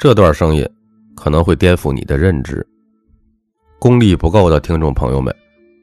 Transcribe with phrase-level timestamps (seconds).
[0.00, 0.66] 这段声音
[1.14, 2.66] 可能会颠覆你的认知，
[3.78, 5.34] 功力不够的听众朋友们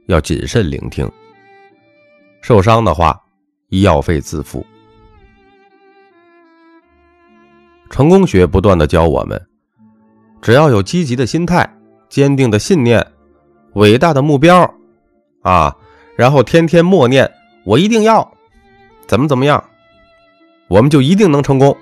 [0.08, 1.08] 要谨慎聆听。
[2.42, 3.16] 受伤的话，
[3.70, 4.66] 医药费自负。
[7.92, 9.40] 成功学不断的教我们，
[10.42, 11.72] 只要有积极的心态、
[12.10, 13.06] 坚定的信念、
[13.74, 14.68] 伟大的目标，
[15.44, 15.78] 啊，
[16.16, 17.32] 然后天天默念
[17.64, 18.28] “我一定要
[19.06, 19.64] 怎么怎么样”，
[20.70, 21.78] 我们就一定能成功。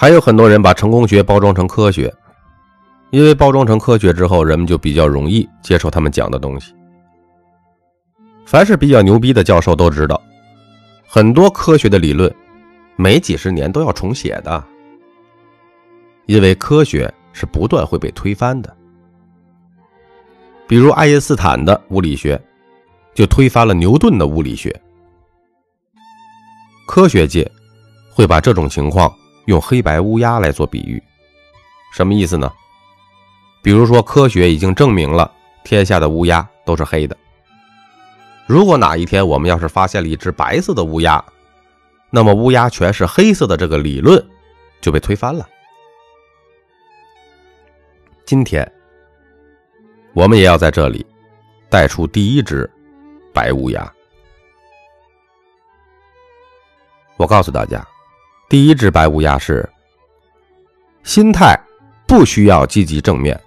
[0.00, 2.10] 还有很多人把成功学包装成科学，
[3.10, 6.74] 因为包装成科学之后，人们就比较容易接受他们讲的东西。
[8.46, 10.18] 凡是比较牛逼的教授都知道，
[11.06, 12.34] 很多科学的理论，
[12.96, 14.64] 每几十年都要重写的，
[16.24, 18.74] 因为科学是不断会被推翻的。
[20.66, 22.40] 比如爱因斯坦的物理学，
[23.12, 24.74] 就推翻了牛顿的物理学。
[26.86, 27.46] 科学界
[28.10, 29.14] 会把这种情况。
[29.50, 31.02] 用黑白乌鸦来做比喻，
[31.92, 32.52] 什么意思呢？
[33.60, 35.28] 比如说，科学已经证明了
[35.64, 37.16] 天下的乌鸦都是黑的。
[38.46, 41.22] 如果哪一天我们要是发现了一只白色的乌鸦，
[42.10, 44.24] 那么乌鸦全是黑色的这个理论
[44.80, 45.44] 就被推翻了。
[48.24, 48.72] 今天，
[50.14, 51.04] 我们也要在这里
[51.68, 52.70] 带出第一只
[53.34, 53.92] 白乌鸦。
[57.16, 57.84] 我告诉大家。
[58.50, 59.66] 第一只白乌鸦是：
[61.04, 61.56] 心态
[62.04, 63.40] 不需要积极正面，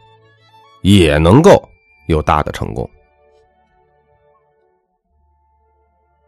[0.82, 1.62] 也能够
[2.08, 2.90] 有大的成功。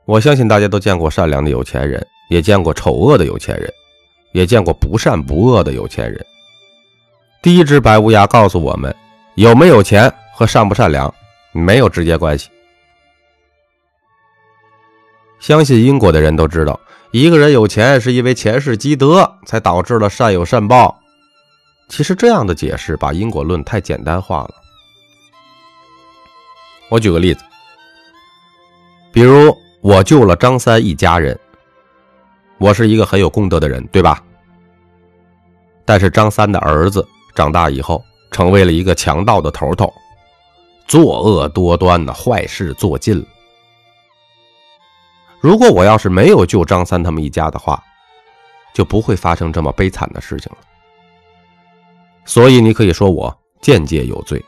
[0.03, 3.73] 我相信大家都见过善良的有钱人，也见过丑恶的有钱人，
[4.33, 6.25] 也见过不善不恶的有钱人。
[7.41, 8.93] 第一只白乌鸦告诉我们：
[9.35, 11.11] 有没有钱和善不善良
[11.53, 12.49] 没有直接关系。
[15.39, 16.77] 相信因果的人都知道。
[17.15, 20.99] 一个人有钱是因为前世积德，才导致了善有善报。
[21.87, 24.55] 其实这样的解释把因果论太简单化了。
[26.89, 27.41] 我举个例子，
[29.13, 31.39] 比如我救了张三一家人，
[32.57, 34.21] 我是一个很有功德的人，对吧？
[35.85, 39.89] 但是张三的儿子长大以后成为了一个强盗的头头，
[40.85, 43.25] 作恶多端的坏事做尽了。
[45.45, 47.79] 如果我要是没有救张三他们一家的话，
[48.73, 50.57] 就不会发生这么悲惨的事情了。
[52.25, 54.43] 所以你可以说我间接有罪。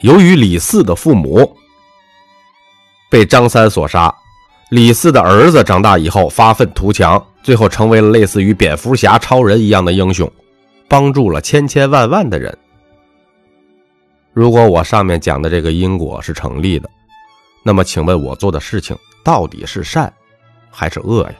[0.00, 1.54] 由于李四的父母
[3.10, 4.10] 被张三所杀，
[4.70, 10.26] 李四的儿子长大以后发愤图强，最后成为了类似于蝙蝠侠、超人一样的英雄，
[10.88, 12.56] 帮助了千千万万的人。
[14.32, 16.88] 如果我上面讲的这个因果是成立的。
[17.62, 20.12] 那么，请问我做的事情到底是善
[20.70, 21.34] 还是恶呀？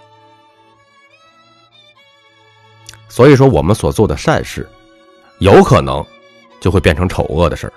[3.09, 4.69] 所以说，我们所做的善事，
[5.39, 6.05] 有可能
[6.61, 7.73] 就会变成丑恶的事儿；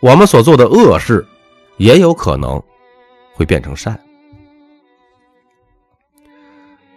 [0.00, 1.26] 我们所做的恶事，
[1.76, 2.62] 也有可能
[3.34, 4.00] 会变成善。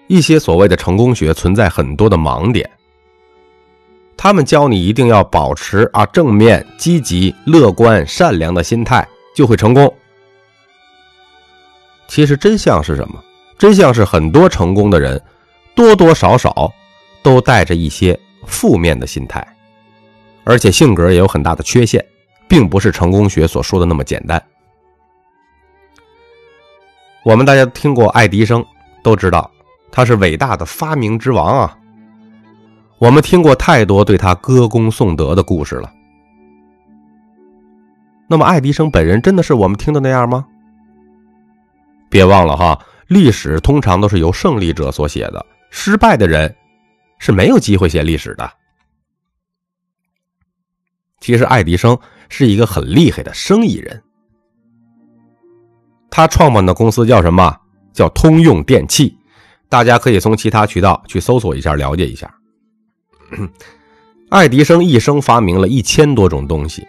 [0.07, 2.69] 一些所谓的成功学存在很多的盲点，
[4.15, 9.05] 他们教你一定要保持啊正面、积极、乐观、善良的心态，
[9.35, 9.93] 就会成功。
[12.07, 13.23] 其实真相是什么？
[13.57, 15.19] 真相是很多成功的人，
[15.75, 16.72] 多多少少
[17.23, 19.45] 都带着一些负面的心态，
[20.44, 22.06] 而且性格也有很大的缺陷，
[22.47, 24.41] 并不是成功学所说的那么简单。
[27.23, 28.63] 我们大家听过爱迪生，
[29.03, 29.50] 都知道
[29.91, 31.78] 他是伟大的发明之王啊。
[33.00, 35.91] 我们听过太多对他歌功颂德的故事了。
[38.28, 40.46] 那么，爱迪生本人真的是我们听的那样吗？
[42.09, 46.56] 别忘了哈，历史通常都是由胜利者所写的，失败的人
[47.19, 48.51] 是没有机会写历史的。
[51.19, 51.97] 其实爱迪生
[52.29, 54.03] 是一个很厉害的生意人，
[56.09, 57.57] 他创办的公司叫什么？
[57.91, 59.17] 叫通用电气，
[59.70, 62.31] 大家可以从其他渠道去搜索一下，了解一下。
[64.29, 66.87] 爱迪生一生发明了一千多种东西，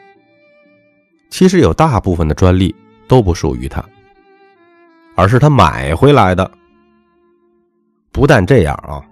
[1.30, 2.74] 其实有大部分的专利
[3.06, 3.82] 都不属于他。
[5.18, 6.48] 而是他买回来的。
[8.12, 9.02] 不但这样啊，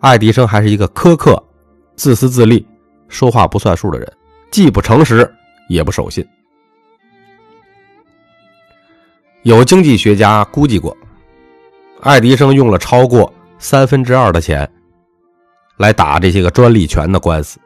[0.00, 1.40] 爱迪生还是一个苛刻、
[1.94, 2.66] 自私自利、
[3.06, 4.12] 说话不算数的人，
[4.50, 5.32] 既不诚实，
[5.68, 6.26] 也不守信。
[9.42, 10.96] 有经济学家估计过，
[12.00, 14.68] 爱迪生用了超过三分之二的钱
[15.76, 17.60] 来打这些个专利权的官司。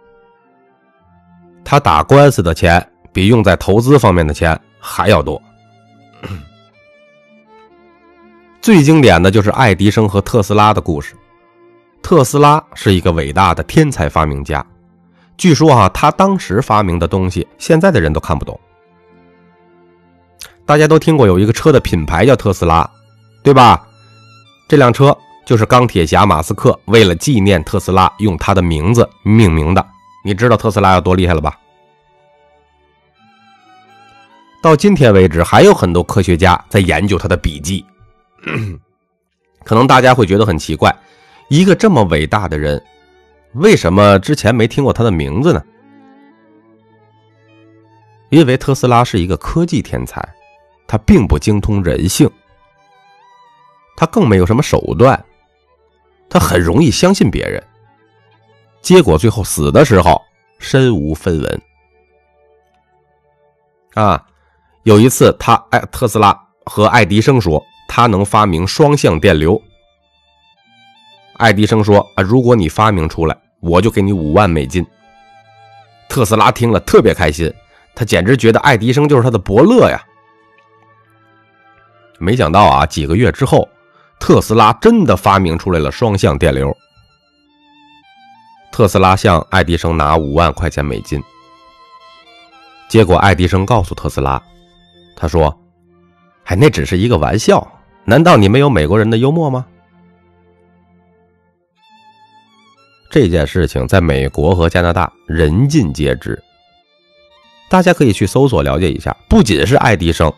[1.65, 5.41] 他打官司的钱比用在投资方面的钱还要多。
[8.67, 11.15] 最经典的就是爱迪生和特斯拉的故事。
[12.03, 14.67] 特斯拉是一个伟大的天才发明家，
[15.37, 18.59] 据说啊，他当时发明的东西，现在的人都看不懂。
[20.65, 22.91] 大家都听过有一个车的品牌叫特斯拉，
[23.45, 23.87] 对吧？
[24.67, 25.17] 这辆车
[25.47, 29.87] 就是钢铁侠马斯克为了纪念特斯拉，用他的名字命名的。
[30.25, 31.57] 你知道特斯拉有多厉害了吧？
[34.61, 37.87] 到今天为止，还有很多科学家在研究他的笔记。
[39.65, 40.95] 可能大家会觉得很奇怪，
[41.49, 42.83] 一个这么伟大的人，
[43.55, 45.63] 为什么之前没听过他的名字呢？
[48.31, 50.27] 因为特斯拉是一个科技天才。
[50.89, 52.31] 他并不精通人性，
[53.97, 55.21] 他更没有什么手段，
[56.31, 57.61] 他很容易相信别人，
[58.83, 60.23] 结果最后死的时候
[60.61, 61.63] 身无分文。
[63.95, 64.25] 啊，
[64.85, 69.61] 有一次他爱特斯拉和爱迪生说他能发明双向电流，
[71.37, 74.85] 爱迪生说啊，如果你发明出来，我就给你五万美金。
[76.09, 77.53] 特斯拉听了特别开心，
[77.95, 80.03] 他简直觉得爱迪生就是他的伯乐呀。
[82.19, 83.69] 没想到啊，几个月之后，
[84.19, 86.75] 特斯拉真的发明出来了双向电流。
[88.73, 91.23] 特斯拉向爱迪生拿五万块钱美金，
[92.89, 94.43] 结果爱迪生告诉特斯拉，
[95.17, 95.55] 他说
[96.45, 97.67] ：“哎，那只是一个玩笑，
[98.07, 99.67] 难道你没有美国人的幽默吗？”
[103.11, 106.43] 这件事情在美国和加拿大人尽皆知，
[107.69, 109.17] 大家可以去搜索了解一下。
[109.29, 110.33] 不仅是爱迪生。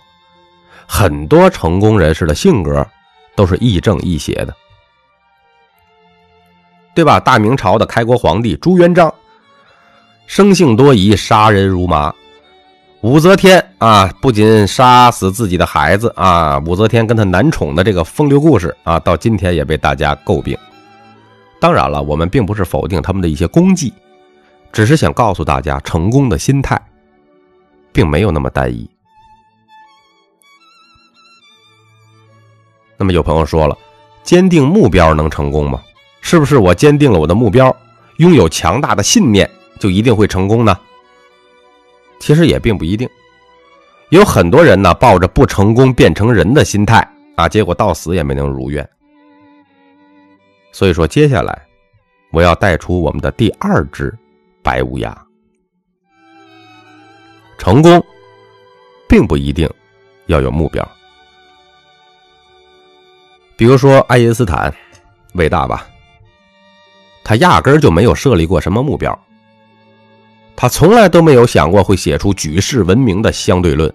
[0.86, 2.86] 很多成功人士的性格
[3.36, 4.54] 都是亦正亦邪的，
[6.94, 7.20] 对吧？
[7.20, 9.12] 大明朝的开国皇帝朱元璋，
[10.26, 12.14] 生性多疑，杀人如麻。
[13.02, 20.58] 武则天啊，不仅杀死自己的孩子啊，武则天跟她男宠的这个风流故事啊，到今天也被大家诟病。
[21.60, 23.92] 当然了，我们并不是否定他们的一些功绩，
[24.72, 26.80] 只是想告诉大家，成功的心态
[27.92, 28.88] 并没有那么单一。
[32.96, 33.78] 那么有朋友说了，
[34.24, 35.80] 坚定目标能成功吗？
[36.20, 37.74] 是不是我坚定了我的目标，
[38.16, 39.48] 拥有强大的信念，
[39.78, 40.76] 就一定会成功呢？
[42.18, 43.08] 其实也并不一定，
[44.10, 47.06] 有很多人呢抱着不成功变成人的心态
[47.36, 48.88] 啊，结果到死也没能如愿。
[50.72, 51.66] 所以说，接下来
[52.30, 54.16] 我要带出我们的第二只
[54.62, 55.16] 白乌鸦。
[57.56, 58.04] 成功，
[59.08, 59.68] 并不一定
[60.26, 60.86] 要有目标。
[63.56, 64.72] 比如说爱因斯坦，
[65.34, 65.88] 伟大吧？
[67.24, 69.18] 他压根儿就没有设立过什么目标，
[70.60, 73.94] 他从来都没有想过会写出举世闻名的相对论。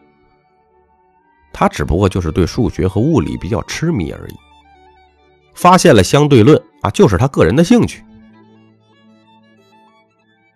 [1.51, 4.33] 他只不过就是对数学和物理比较痴迷而已，
[5.53, 8.01] 发现了相对论啊，就是他个人的兴趣。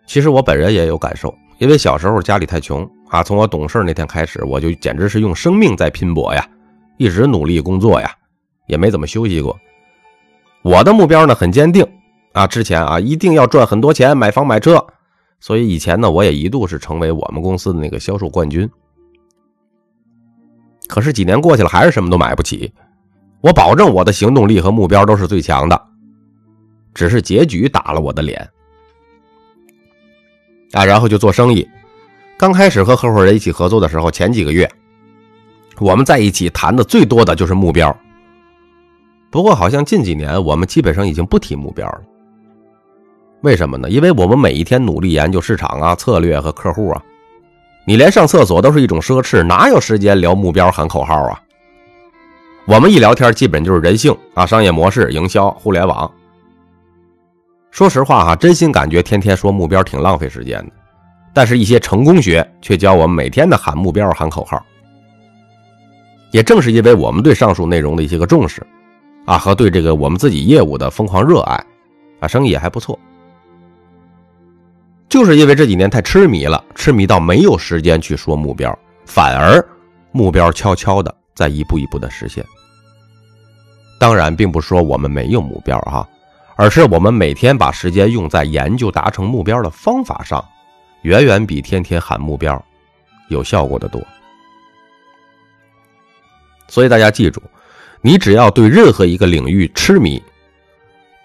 [0.05, 6.47] 其实我本人也有感受，因为小时候家里太穷啊，从我懂事那天开始，我就简直是用生命在拼搏呀，
[6.95, 8.09] 一直努力工作呀。
[8.67, 9.59] 也没怎么休息过。
[10.61, 11.85] 我的目标呢很坚定
[12.31, 14.87] 啊，之前啊一定要赚很多钱买房买车，
[15.39, 18.69] 所以以前呢我也一度是成为我们公司的那个销售冠军。
[20.87, 22.71] 可是几年过去了，还是什么都买不起。
[23.41, 25.79] 我保证我的行动力和目标都是最强的，
[26.93, 28.49] 只是结局打了我的脸
[30.71, 30.83] 啊。
[30.83, 31.67] 然后就做生意，
[32.37, 34.69] 刚开始和合伙人一起合作的时候，前几个月
[35.79, 37.95] 我们在一起谈的最多的就是目标。
[39.29, 42.01] 不过，好像近几年我们基本上已经不提目标了。
[43.41, 43.89] 为什么呢？
[43.89, 47.01] 因为我们每一天努力研究市场啊、策略和客户啊，
[47.85, 51.41] 你连上厕所都是一种奢侈，哪有时间聊目标、喊口号啊？
[52.65, 56.11] 我们一聊天，基本就是人性啊、商业模式、营销、互联网。
[57.69, 60.71] 说实话哈，真心感觉天天说目标挺浪费时间的。
[61.31, 64.65] 但是，一些成功学却教我们每天的喊目标、喊口号。
[66.31, 68.65] 也正是因为我们对上述内容的一些个重视。
[69.25, 71.63] 啊，和对这个我们自己业务的疯狂热爱，
[72.19, 72.97] 啊，生意也还不错。
[75.17, 79.67] 就是因为这几年太痴迷了，痴迷到没有时间去说目标，反而
[80.11, 82.45] 目标悄悄的在一步一步的实现。
[83.99, 86.07] 当然，并不说我们没有目标哈，
[86.55, 90.45] 而是我们每天把时间用在研究达成目标的方法上，
[91.01, 92.63] 远远比天天喊目标
[93.29, 93.99] 有效果的多。
[96.67, 97.41] 所以大家记住。
[98.01, 100.21] 你只要对任何一个领域痴迷，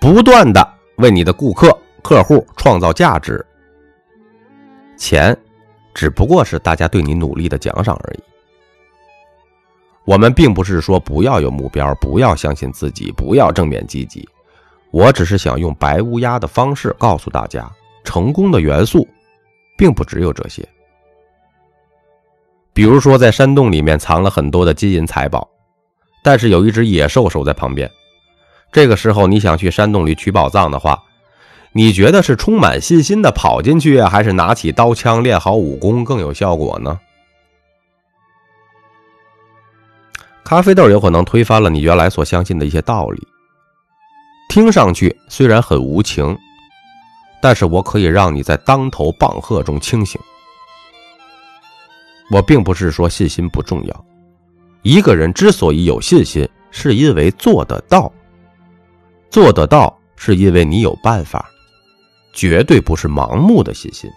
[0.00, 3.44] 不断的为你的顾客、客户创造价值，
[5.02, 5.37] 钱
[5.92, 8.23] 只不过是大家对你努力的奖赏而已。
[10.04, 14.26] 我们并不是说不要有目标，不要相信自己，不要正面积极。
[14.92, 17.68] 我只是想用白乌鸦的方式告诉大家，
[18.04, 19.04] 成功的元素，
[19.76, 20.64] 并不只有这些。
[22.73, 25.49] 比如说，在山洞里面藏了很多的金银财宝，
[26.23, 27.90] 但是有一只野兽守在旁边。
[28.71, 31.02] 这个时候，你想去山洞里取宝藏的话，
[31.75, 37.00] 你觉得是充满信心的跑进去，还是拿起刀枪练好武功更有效果呢？
[40.45, 43.26] 咖啡豆有可能推翻了你原来所相信的一些道理，
[44.50, 46.37] 听上去虽然很无情，
[47.41, 50.21] 但是我可以让你在当头棒喝中清醒。
[52.31, 54.05] 我并不是说信心不重要，
[54.83, 58.12] 一个人之所以有信心，是因为做得到，
[59.31, 61.49] 做得到是因为你有办法，
[62.32, 64.10] 绝对不是盲目的信心。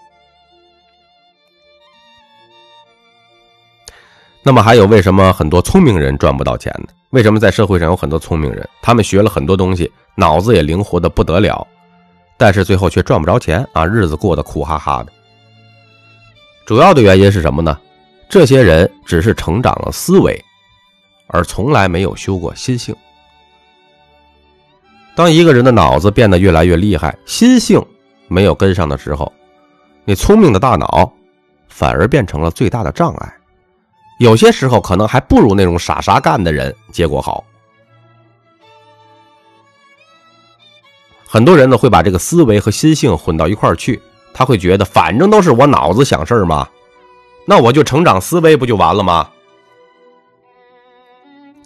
[4.41, 6.93] 那么还有，为什么很多聪明人赚不到钱呢？
[7.09, 11.65] 为什么在社会上有很多聪明人，他们学了很多东西，脑子也灵活的不得了，
[12.37, 15.11] 但是最后却赚不着钱啊，日子过得苦哈哈的。
[16.65, 17.79] 主要的原因是什么呢？
[18.29, 20.39] 这些人只是成长了思维，
[21.27, 22.95] 而从来没有修过心性。
[25.15, 27.83] 当一个人的脑子变得越来越厉害，心性
[28.27, 29.31] 没有跟上的时候，
[30.03, 31.11] 你聪明的大脑
[31.67, 33.33] 反而变成了最大的障碍。
[34.19, 37.43] 有些时候可能还不如那种傻傻干的人结果好。
[41.27, 44.01] 很多人呢会把这个思维和心性混到一块儿去，
[44.33, 46.67] 他会觉得反正都是我脑子想事儿嘛，
[47.45, 49.29] 那我就成长思维不就完了吗？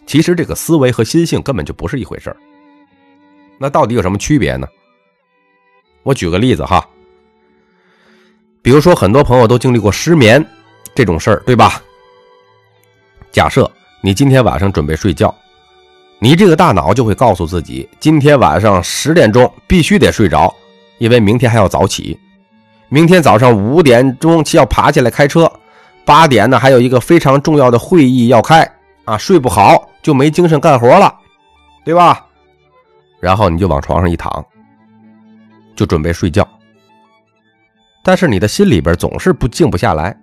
[0.07, 2.37] 其实这个思维和心性根本就不是一回事儿。
[3.59, 4.67] 那到底有什么区别呢？
[6.09, 6.83] 我举个例子哈，
[8.63, 10.43] 比如说很多朋友都经历过失眠
[10.95, 11.79] 这种事儿，对吧？
[13.31, 15.33] 假设你今天晚上准备睡觉，
[16.17, 20.51] 你这个大脑就会告诉自己，今天晚上十点钟必须得睡着，
[20.97, 22.19] 因为明天还要早起。
[22.87, 25.51] 明天早上五点钟要爬起来开车，
[26.05, 28.67] 八点呢还有一个非常重要的会议要开
[29.05, 31.13] 啊，睡不好就没精神干活了，
[31.85, 32.25] 对吧？
[33.19, 34.43] 然后你就往床上一躺，
[35.79, 36.45] 就准备睡觉，
[38.03, 40.13] 但是你的心里边总是不静不下来。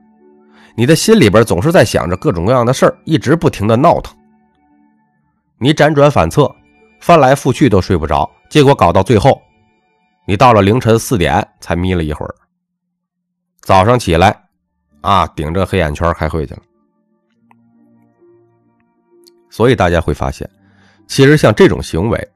[0.76, 4.14] 你的心里边总是在想着各种各样的事儿，一直不停的闹腾。
[5.56, 6.54] 你辗转反侧，
[7.00, 9.40] 翻来覆去都睡不着，结果搞到最后，
[10.26, 12.34] 你到了凌晨四点才眯了一会儿。
[13.62, 14.38] 早上起来，
[15.00, 16.60] 啊，顶着黑眼圈开会去了。
[19.48, 20.46] 所以大家会发现，
[21.06, 22.28] 其实像这种行为，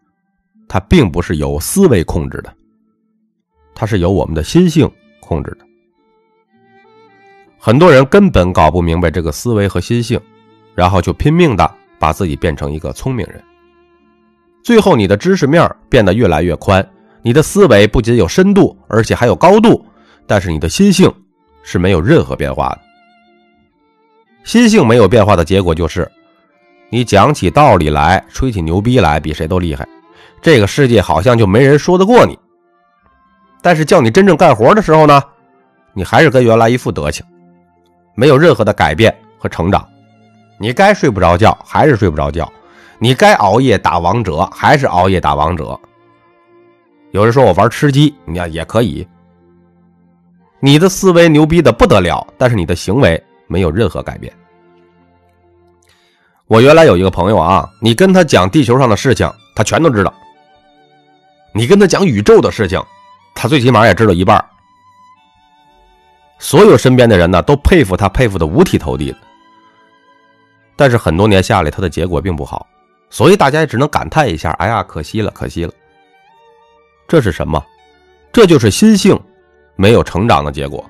[0.66, 2.56] 它并不是由思维控制的，
[3.74, 5.66] 它是由我们的心性控制的。
[7.58, 10.20] 很多人根本搞不明白这个思维和心性，
[10.74, 13.42] 然后就拼命的把自己变成一个聪明人。
[14.62, 16.86] 最后，你的知识面变得越来越宽，
[17.22, 19.84] 你的思维不仅有深度，而且还有高度，
[20.26, 21.12] 但是你的心性
[21.62, 22.80] 是没有任何变化的。
[24.42, 26.10] 心性没有变化的结果就是，
[26.88, 29.86] 你讲起道理来，吹起牛逼来，比谁都厉害，
[30.40, 32.38] 这个世界好像就没人说得过你。
[33.62, 35.22] 但是叫你真正干活的时候呢，
[35.92, 37.24] 你还是跟原来一副德行。
[38.14, 39.86] 没有任何的改变和成长，
[40.58, 42.50] 你该睡不着觉还是睡不着觉，
[42.98, 45.78] 你该熬夜打王者还是熬夜打王者。
[47.12, 49.06] 有人说我玩吃鸡，你看也可以。
[50.60, 54.32] 你的思维牛逼的不得了，但是你的行为没有任何改变。
[56.46, 60.12] 我原来有一个朋友啊，你跟他讲地球上的事情，他全都知道；
[61.54, 62.78] 你跟他讲宇宙的事情，
[63.40, 64.38] 他最起码也知道一半。
[66.38, 69.16] 所有身边的人呢，都佩服他，佩服的五体投地的。
[70.76, 72.66] 但是很多年下来，他的结果并不好，
[73.08, 75.72] 所以大家也只能感叹一下：“哎呀，可惜了，可惜了。”
[77.08, 77.64] 这是什么？
[78.30, 79.18] 这就是心性
[79.74, 80.84] 没有成长的结果。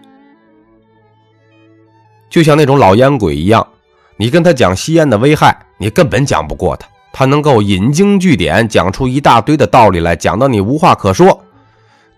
[2.29, 3.65] 就像那种老烟鬼一样，
[4.17, 6.89] 你跟他讲吸烟的危害，你根本讲不过他。
[7.13, 11.41] 他能够引经据典，讲出一大堆的道理来，讲到你无话可说。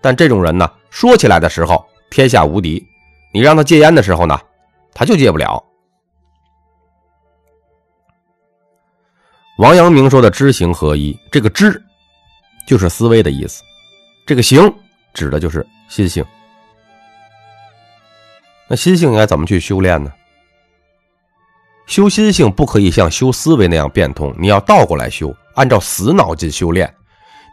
[0.03, 2.85] 但这种人呢，说起来的时候，天下无敌。
[3.33, 4.37] 你让他戒烟的时候呢，
[4.93, 5.63] 他就戒不了。
[9.59, 11.81] 王阳明说的“知行合一”，这个“知”
[12.67, 13.63] 就是思维的意思，
[14.27, 14.61] 这个“行”
[15.15, 16.23] 指的就是心性。
[18.67, 20.11] 那心性应该怎么去修炼呢？
[21.85, 26.93] 修心性不可以像修思维那样变通，你要倒过来修，按照死脑筋修炼。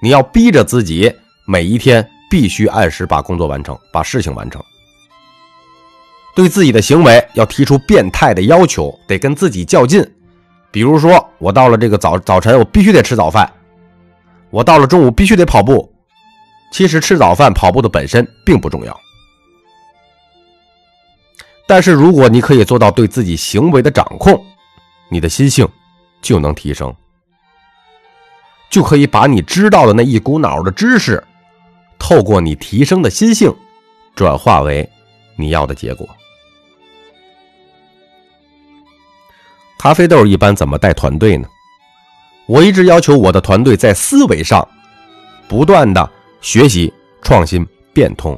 [0.03, 1.15] 你要逼着自己
[1.47, 4.65] 每一天必须按时把工作完成，把事情完成。
[6.35, 10.03] 对自己的行为要提出变态的要求，得跟自己较劲，
[10.71, 13.45] 比如说，我到了这个早早晨，我必须得吃早饭；
[14.49, 15.93] 我到了中午，必须得跑步。
[16.73, 18.97] 其实吃早饭、跑步的本身并不重要，
[21.67, 24.41] 但是如果你可以做到对自己行为的掌控，
[25.09, 25.69] 你的心性
[26.23, 26.95] 就能提升，
[28.71, 31.21] 就可以把你知道的那一股脑的知识，
[32.11, 33.55] 透过你提升的心性，
[34.17, 34.91] 转化为
[35.37, 36.09] 你要的结果。
[39.79, 41.47] 咖啡豆一般怎么带团队呢？
[42.47, 44.67] 我一直要求我的团队在思维上
[45.47, 48.37] 不断的学习、创新、变通，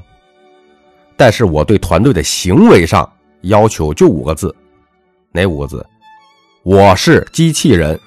[1.17, 3.11] 但是我对团队的行为上
[3.41, 4.55] 要求就五个字，
[5.33, 5.83] 哪五个字？
[6.63, 7.99] 我是机器人。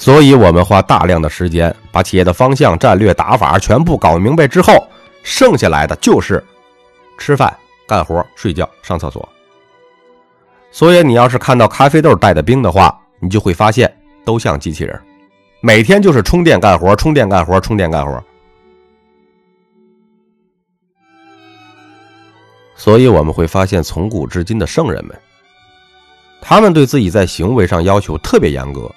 [0.00, 4.88] 所以，我们花大量的时间把企业的方向、战略、打法全部搞明白之后，
[5.22, 6.42] 剩下来的就是
[7.18, 7.54] 吃饭、
[7.86, 9.28] 干活、睡觉、上厕所。
[10.72, 14.98] 所以，你要是看到咖啡豆带的兵的话，你就会发现都像机器人，
[15.60, 18.24] 每天就是充电干活、充电干活、充电干活。
[22.74, 25.14] 所以，我们会发现从古至今的圣人们，
[26.40, 28.90] 他们对自己在行为上要求特别严格，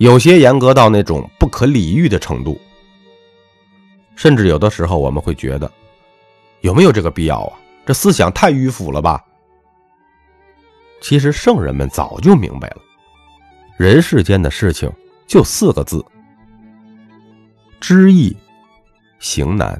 [0.00, 2.58] 有些严格到那种不可理喻的程度，
[4.16, 5.70] 甚至有的时候我们会觉得，
[6.62, 7.58] 有没有这个必要啊？
[7.84, 9.22] 这思想太迂腐了吧？
[11.02, 12.78] 其实圣人们早就明白了，
[13.76, 14.90] 人世间的事情
[15.26, 16.02] 就四个字：
[17.78, 18.34] 知易
[19.18, 19.78] 行难。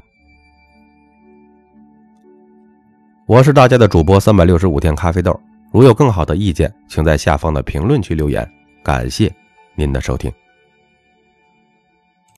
[3.25, 5.35] 我是大家的主播三百六十五天咖啡豆，
[5.71, 8.47] 如有更好的意见，请在下方的评论区留言。
[8.83, 9.33] 感谢
[9.81, 10.40] 您的收听。